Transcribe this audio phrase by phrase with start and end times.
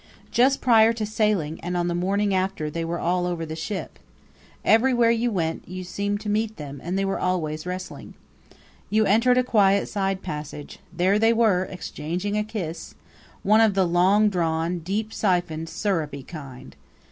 [0.31, 3.99] Just prior to sailing and on the morning after they were all over the ship.
[4.65, 8.15] Everywhere you went you seemed to meet them and they were always wrestling.
[8.89, 12.95] You entered a quiet side passage there they were, exchanging a kiss
[13.43, 16.75] one of the long drawn, deep siphoned, sirupy kind.